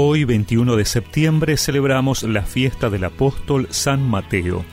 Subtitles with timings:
[0.00, 4.64] Hoy, 21 de septiembre, celebramos la fiesta del apóstol San Mateo.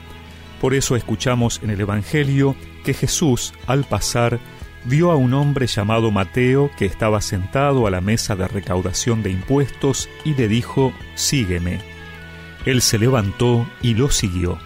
[0.60, 4.38] Por eso escuchamos en el Evangelio que Jesús, al pasar,
[4.84, 9.30] vio a un hombre llamado Mateo que estaba sentado a la mesa de recaudación de
[9.30, 11.80] impuestos y le dijo, Sígueme.
[12.64, 14.60] Él se levantó y lo siguió.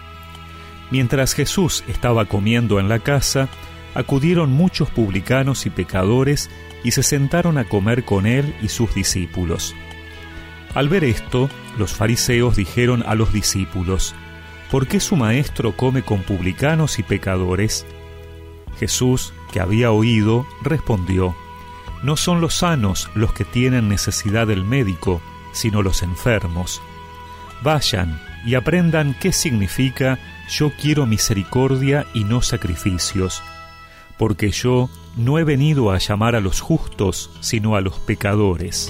[0.91, 3.49] Mientras Jesús estaba comiendo en la casa,
[3.95, 6.51] acudieron muchos publicanos y pecadores
[6.83, 9.73] y se sentaron a comer con él y sus discípulos.
[10.73, 14.15] Al ver esto, los fariseos dijeron a los discípulos,
[14.69, 17.85] ¿por qué su maestro come con publicanos y pecadores?
[18.79, 21.35] Jesús, que había oído, respondió,
[22.03, 25.21] No son los sanos los que tienen necesidad del médico,
[25.51, 26.81] sino los enfermos.
[27.63, 30.19] Vayan y aprendan qué significa
[30.49, 33.43] yo quiero misericordia y no sacrificios,
[34.17, 38.89] porque yo no he venido a llamar a los justos, sino a los pecadores.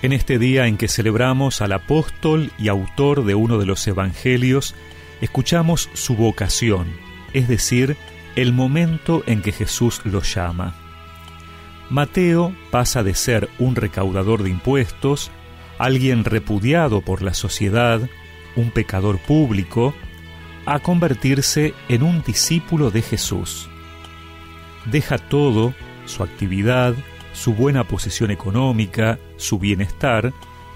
[0.00, 4.76] En este día en que celebramos al apóstol y autor de uno de los evangelios,
[5.20, 6.86] escuchamos su vocación,
[7.32, 7.96] es decir,
[8.36, 10.76] el momento en que Jesús lo llama.
[11.90, 15.32] Mateo pasa de ser un recaudador de impuestos,
[15.78, 18.00] alguien repudiado por la sociedad,
[18.54, 19.94] un pecador público,
[20.64, 23.68] a convertirse en un discípulo de Jesús.
[24.84, 25.74] Deja todo,
[26.04, 26.94] su actividad,
[27.38, 30.32] su buena posición económica, su bienestar,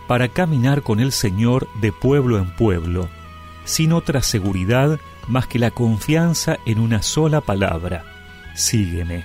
[0.07, 3.09] para caminar con el Señor de pueblo en pueblo,
[3.65, 8.05] sin otra seguridad más que la confianza en una sola palabra,
[8.55, 9.25] sígueme.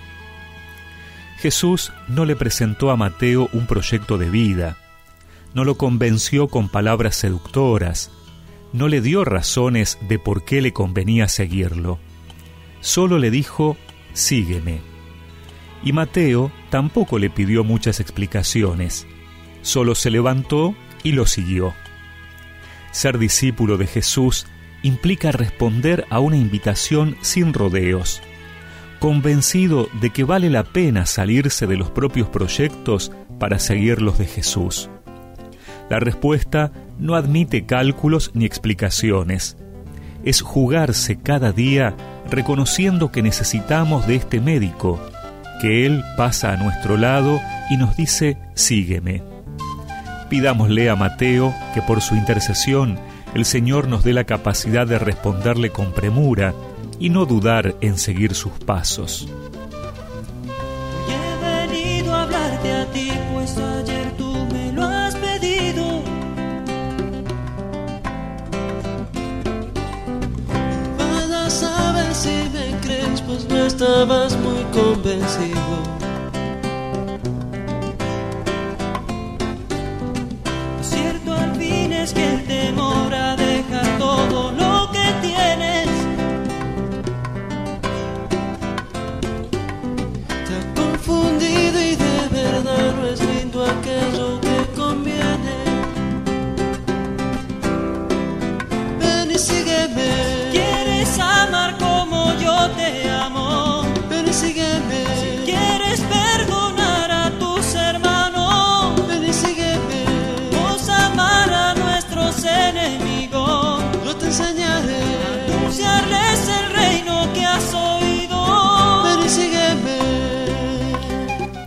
[1.37, 4.77] Jesús no le presentó a Mateo un proyecto de vida,
[5.53, 8.11] no lo convenció con palabras seductoras,
[8.73, 11.99] no le dio razones de por qué le convenía seguirlo,
[12.81, 13.77] solo le dijo,
[14.13, 14.96] sígueme
[15.83, 19.07] y Mateo tampoco le pidió muchas explicaciones,
[19.61, 21.73] solo se levantó y lo siguió.
[22.91, 24.47] Ser discípulo de Jesús
[24.83, 28.21] implica responder a una invitación sin rodeos,
[28.99, 34.25] convencido de que vale la pena salirse de los propios proyectos para seguir los de
[34.25, 34.89] Jesús.
[35.89, 39.57] La respuesta no admite cálculos ni explicaciones.
[40.23, 41.95] Es jugarse cada día
[42.29, 44.99] reconociendo que necesitamos de este médico,
[45.59, 49.23] que Él pasa a nuestro lado y nos dice, sígueme.
[50.29, 52.99] Pidámosle a Mateo que por su intercesión
[53.33, 56.53] el Señor nos dé la capacidad de responderle con premura
[56.99, 59.27] y no dudar en seguir sus pasos.
[61.07, 63.06] he venido a hablarte a ti,
[74.77, 76.06] convencido.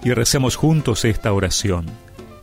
[0.05, 1.87] Y recemos juntos esta oración.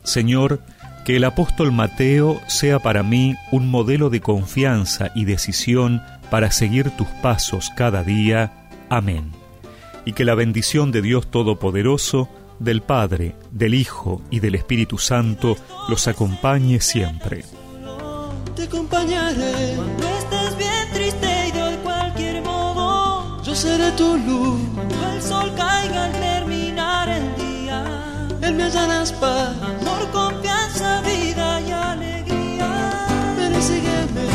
[0.02, 0.60] Señor,
[1.04, 6.90] que el apóstol Mateo sea para mí un modelo de confianza y decisión para seguir
[6.90, 8.68] tus pasos cada día.
[8.90, 9.32] Amén.
[10.04, 15.56] Y que la bendición de Dios Todopoderoso, del Padre, del Hijo y del Espíritu Santo
[15.88, 17.44] los acompañe siempre.
[18.54, 23.42] Te acompañaré cuando estés bien triste y de cualquier modo.
[23.44, 24.60] Yo seré tu luz.
[24.74, 26.27] Cuando el sol caiga al
[28.72, 32.68] darás paz, amor, confianza, vida y alegría.
[33.36, 34.26] Ven y sígueme.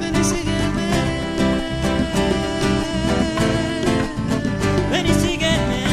[0.00, 0.86] Ven y sígueme.
[4.90, 5.84] Ven y sígueme.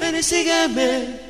[0.00, 1.27] Ven y sígueme.